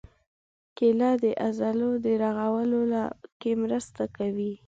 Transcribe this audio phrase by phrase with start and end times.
[0.77, 1.89] کېله د عضلو
[2.21, 2.81] رغولو
[3.41, 4.53] کې مرسته کوي.